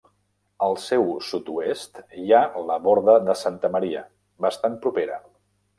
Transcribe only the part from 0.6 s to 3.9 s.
Al seu sud-oest hi ha la Borda de Santa